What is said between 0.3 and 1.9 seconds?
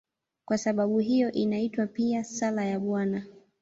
Kwa sababu hiyo inaitwa